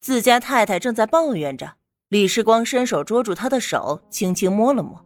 [0.00, 1.72] 自家太太正在抱怨着，
[2.08, 5.04] 李世光伸手捉住她的手，轻轻摸了摸。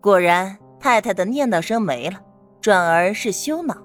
[0.00, 2.20] 果然，太太的念叨声没了，
[2.60, 3.76] 转而是羞恼。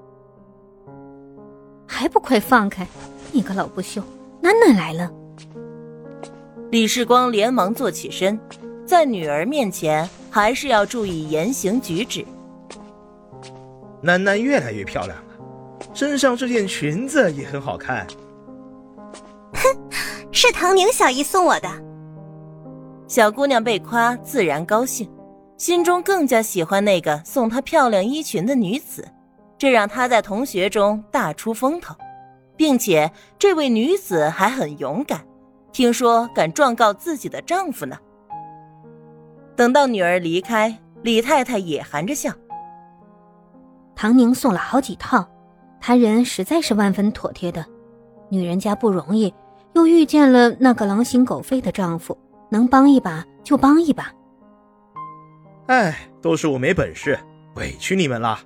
[1.87, 2.87] 还不快放开！
[3.31, 4.01] 你个老不羞，
[4.41, 5.11] 囡囡来了。
[6.71, 8.39] 李世光连忙坐起身，
[8.85, 12.25] 在女儿面前还是要注意言行举止。
[14.01, 15.23] 楠楠越来越漂亮了，
[15.93, 18.07] 身上这件裙子也很好看。
[20.39, 21.69] 哼，是唐宁小姨送我的。
[23.07, 25.09] 小姑娘被夸，自然高兴，
[25.57, 29.05] 心中更加喜欢那个送她漂亮衣裙的女子，
[29.57, 31.93] 这让她在同学中大出风头，
[32.55, 35.19] 并且这位女子还很勇敢，
[35.73, 37.97] 听说敢状告自己的丈夫呢。
[39.57, 42.31] 等到女儿离开，李太太也含着笑。
[43.93, 45.27] 唐宁送了好几套，
[45.81, 47.65] 他人实在是万分妥帖的。
[48.29, 49.33] 女人家不容易，
[49.73, 52.17] 又遇见了那个狼心狗肺的丈夫，
[52.49, 54.11] 能帮一把就帮一把。
[55.67, 57.17] 哎，都是我没本事，
[57.55, 58.39] 委屈你们了。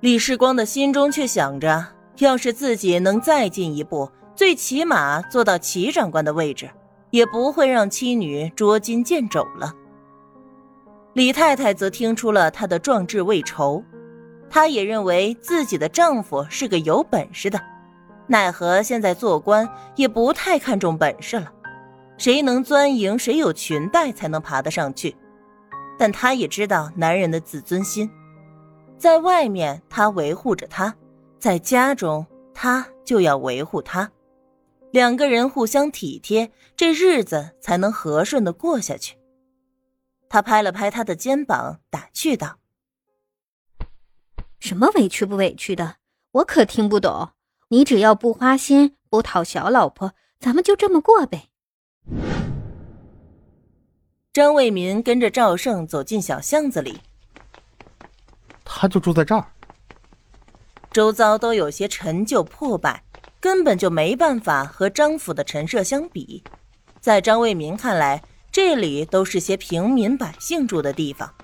[0.00, 1.84] 李世光的心中却想着，
[2.18, 6.70] 要是自己能再进一步，最起码做到齐长官的位置，
[7.10, 9.74] 也不会让妻女捉襟见肘了。
[11.14, 13.82] 李太太则听出了他的壮志未酬，
[14.48, 17.60] 她也认为自己的丈夫是个有本事的，
[18.28, 21.52] 奈何现在做官也不太看重本事了，
[22.18, 25.16] 谁能钻营，谁有裙带才能爬得上去。
[25.98, 28.08] 但她也知道男人的自尊心，
[28.98, 30.94] 在外面他维护着她，
[31.38, 34.10] 在家中他就要维护他，
[34.90, 39.16] 两个人互相体贴，这日子才能和顺的过下去。
[40.28, 42.58] 他拍了拍他的肩膀，打趣道
[44.60, 45.96] ：“什么委屈不委屈的，
[46.32, 47.30] 我可听不懂。
[47.68, 51.48] 你只要不花心，不讨小老婆，咱们就这么过呗。”
[54.32, 57.00] 张卫民跟着赵胜走进小巷子里，
[58.64, 59.44] 他就住在这儿。
[60.92, 63.02] 周遭都有些陈旧破败，
[63.40, 66.42] 根本就没办法和张府的陈设相比。
[67.00, 71.34] 在张卫民看来，这里都是些平民百姓住的地方，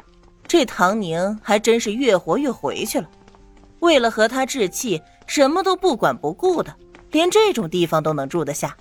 [0.46, 3.10] 这唐宁还真是越活越回去了。
[3.84, 6.74] 为了和他置气，什么都不管不顾的，
[7.10, 8.74] 连这种地方都能住得下。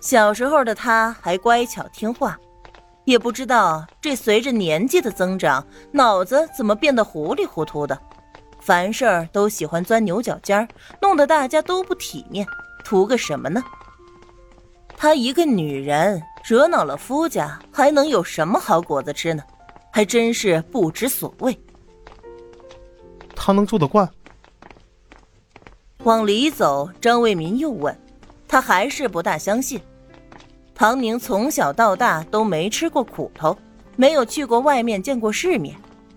[0.00, 2.38] 小时候的他还乖巧听话，
[3.04, 8.00] 也不知道这随着年纪的增长，脑子怎么变得糊里糊涂的，
[8.60, 10.66] 凡事都喜欢钻牛角尖
[11.02, 12.46] 弄得大家都不体面，
[12.82, 13.62] 图个什么呢？
[14.96, 16.22] 她一个女人。
[16.48, 19.42] 惹恼了夫家，还能有什么好果子吃呢？
[19.90, 21.58] 还真是不知所谓。
[23.36, 24.08] 他能住得惯？
[26.04, 27.96] 往里走，张卫民又问，
[28.48, 29.80] 他还是不大相信。
[30.74, 33.56] 唐宁从小到大都没吃过苦头，
[33.96, 35.74] 没有去过外面见过世面，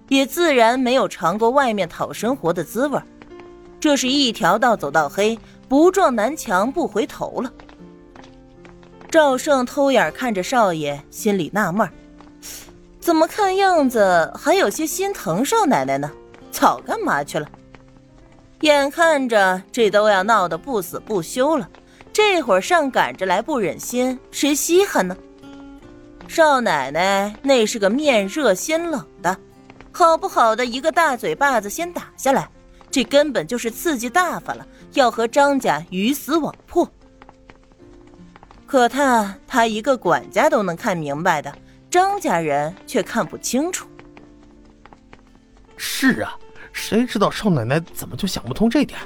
[0.08, 3.00] 也自然没有尝过外面讨生活的滋味。
[3.80, 7.52] 这是一条道走到黑，不撞南墙不回头了。
[9.10, 11.90] 赵胜偷眼看着少爷，心里纳闷
[13.00, 16.12] 怎么看样子还有些心疼少奶奶呢？
[16.52, 17.48] 早干嘛去了？
[18.62, 21.70] 眼看着这都要闹得不死不休了，
[22.12, 25.16] 这会儿上赶着来不忍心，谁稀罕呢？
[26.28, 29.38] 少奶奶那是个面热心冷的，
[29.92, 32.50] 好不好的一个大嘴巴子先打下来，
[32.92, 36.88] 这根本就是刺激大发了，要和张家鱼死网破。
[38.68, 41.52] 可他他一个管家都能看明白的，
[41.90, 43.88] 张家人却看不清楚。
[45.82, 46.38] 是啊，
[46.74, 49.00] 谁知道少奶奶怎么就想不通这点？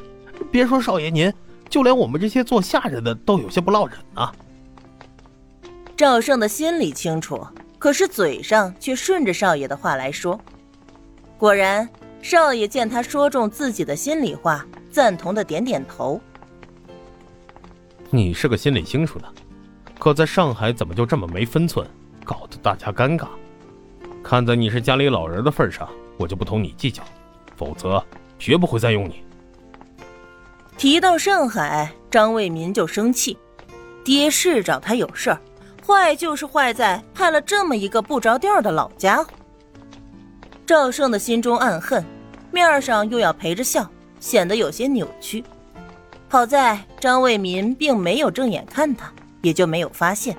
[0.51, 1.31] 别说少爷您，
[1.69, 4.31] 就连我们这些做下人的都有些不落忍呢。
[5.95, 7.45] 赵胜的心里清楚，
[7.77, 10.39] 可是嘴上却顺着少爷的话来说。
[11.37, 11.87] 果然，
[12.23, 16.19] 少爷见他说中自己的心里话，赞同的点点头。
[18.09, 19.25] 你是个心里清楚的。
[19.99, 21.87] 可在上海怎么就这么没分寸，
[22.25, 23.27] 搞得大家尴尬？
[24.23, 25.87] 看在你是家里老人的份上，
[26.17, 27.03] 我就不同你计较，
[27.55, 28.03] 否则
[28.37, 29.23] 绝不会再用你。
[30.77, 33.37] 提到上海，张卫民就生气，
[34.03, 35.39] 爹是找他有事儿，
[35.85, 39.29] 坏就是坏在派了这么一个不着调的老家伙。
[40.65, 42.03] 赵胜的心中暗恨，
[42.51, 43.89] 面上又要陪着笑，
[44.19, 45.43] 显得有些扭曲。
[46.29, 49.11] 好在张卫民并没有正眼看他。
[49.43, 50.37] 也就没有发现，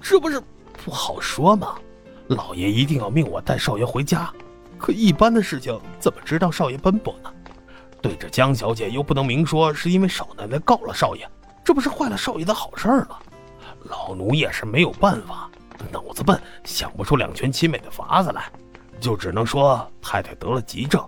[0.00, 0.40] 这不是
[0.84, 1.76] 不好说吗？
[2.30, 4.32] 老爷一定要命我带少爷回家，
[4.78, 7.32] 可一般的事情怎么知道少爷奔波呢？
[8.00, 11.28] 对着江小姐又不能明说是因为少奶奶告了少爷，
[11.64, 13.18] 这不是坏了少爷的好事儿了。
[13.82, 15.50] 老奴也是没有办法，
[15.90, 18.44] 脑子笨，想不出两全其美的法子来，
[19.00, 21.04] 就只能说太太得了急症。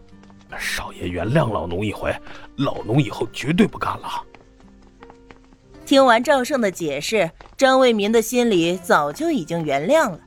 [0.59, 2.13] 少爷原谅老奴一回，
[2.57, 4.09] 老奴以后绝对不干了。
[5.87, 10.19] 听完赵胜的解释，张卫民的心里早就已经原谅了。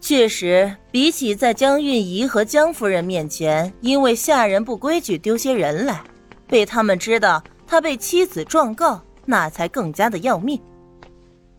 [0.00, 6.02] 确实，比起在江韵仪和江夫人面前因为下人不规矩丢些人来，
[6.46, 10.58] 被他们知道他被妻子状告，那才更加的要命。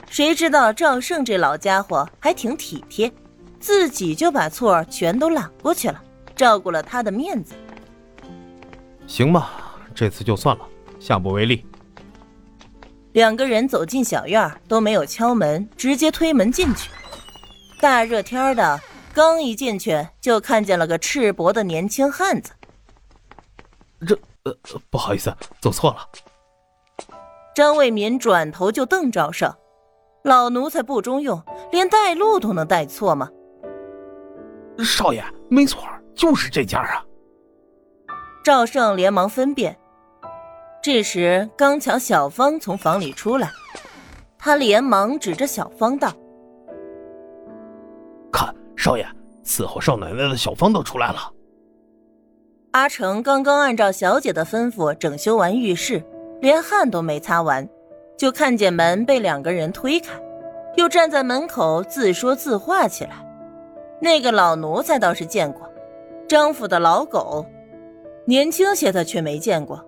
[0.09, 3.11] 谁知道赵胜这老家伙还挺体贴，
[3.59, 6.01] 自己就把错全都揽过去了，
[6.35, 7.53] 照顾了他的面子。
[9.05, 10.65] 行吧，这次就算了，
[10.99, 11.63] 下不为例。
[13.11, 16.89] 两个人走进小院都没有敲门，直接推门进去。
[17.79, 18.79] 大热天的，
[19.13, 22.51] 刚一进去就看见了个赤膊的年轻汉子。
[24.05, 24.53] 这呃，
[24.89, 25.97] 不好意思，走错了。
[27.55, 29.53] 张卫民转头就瞪赵胜，
[30.23, 31.41] 老奴才不中用，
[31.71, 33.29] 连带路都能带错吗？
[34.79, 35.81] 少爷，没错，
[36.13, 37.03] 就是这家啊。
[38.43, 39.77] 赵胜连忙分辨。
[40.81, 43.49] 这时刚巧小芳从房里出来，
[44.37, 46.13] 他连忙指着小芳道。
[48.79, 49.05] 少爷
[49.43, 51.33] 伺候少奶奶的小芳都出来了。
[52.71, 56.01] 阿成刚刚按照小姐的吩咐整修完浴室，
[56.39, 57.67] 连汗都没擦完，
[58.17, 60.17] 就看见门被两个人推开，
[60.77, 63.11] 又站在门口自说自话起来。
[63.99, 65.69] 那个老奴才倒是见过，
[66.25, 67.45] 张府的老狗，
[68.23, 69.85] 年轻些的却没见过，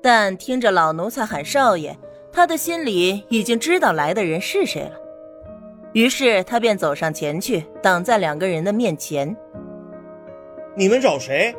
[0.00, 1.94] 但听着老奴才喊少爷，
[2.32, 4.92] 他的心里已经知道来的人是谁了。
[5.92, 9.36] 于是他便走上前去，挡在两个人的面前。
[10.76, 11.54] 你们找谁？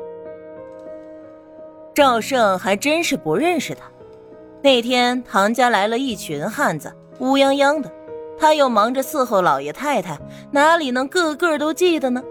[1.94, 3.84] 赵胜还真是不认识他。
[4.62, 7.92] 那天唐家来了一群汉子，乌泱泱的，
[8.40, 10.18] 他又忙着伺候老爷太太，
[10.52, 12.24] 哪里能个个都记得呢？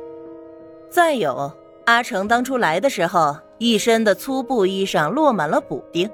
[0.88, 1.52] 再有，
[1.84, 6.08] 阿成当初来的时候，一身的粗布衣裳落满了补丁，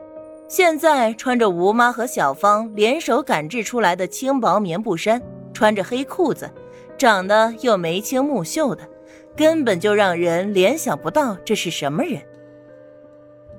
[0.48, 5.22] 现在穿着吴妈和小芳联手赶制出来的轻薄棉布衫。
[5.56, 6.50] 穿着黑裤子，
[6.98, 8.86] 长得又眉清目秀的，
[9.34, 12.20] 根本就让人联想不到这是什么人。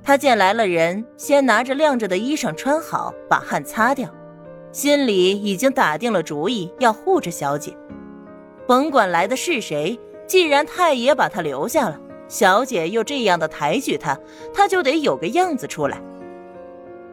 [0.04, 4.14] 他见来了人，先拿着晾着的衣裳穿好，把汗擦掉，
[4.72, 7.76] 心里已经打定了主意要护着小姐。
[8.68, 14.16] 甭管来的是谁，既然太爷把他留下了，小姐又这样的抬举他，
[14.54, 16.00] 他就得有个样子出来。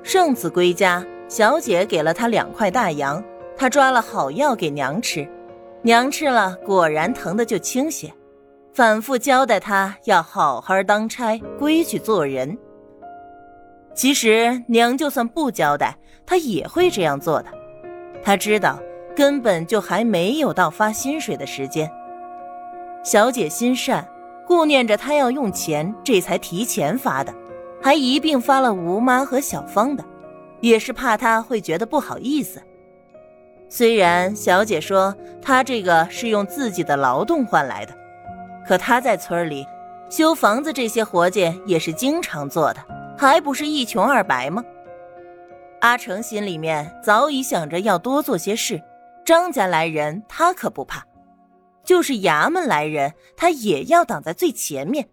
[0.02, 3.24] 圣子归家，小姐给了他两块大洋。
[3.56, 5.28] 他抓了好药给娘吃，
[5.82, 8.12] 娘吃了果然疼的就轻些，
[8.72, 12.56] 反复交代他要好好当差，规矩做人。
[13.94, 15.96] 其实娘就算不交代，
[16.26, 17.48] 他也会这样做的。
[18.22, 18.78] 他知道
[19.14, 21.88] 根本就还没有到发薪水的时间。
[23.04, 24.04] 小姐心善，
[24.48, 27.32] 顾念着他要用钱，这才提前发的，
[27.80, 30.04] 还一并发了吴妈和小芳的，
[30.60, 32.60] 也是怕他会觉得不好意思。
[33.76, 35.12] 虽然小姐说
[35.42, 37.92] 她这个是用自己的劳动换来的，
[38.64, 39.66] 可她在村里
[40.08, 42.80] 修房子这些活计也是经常做的，
[43.18, 44.62] 还不是一穷二白吗？
[45.80, 48.80] 阿成心里面早已想着要多做些事，
[49.24, 51.02] 张家来人他可不怕，
[51.82, 55.08] 就是衙门来人他也要挡在最前面。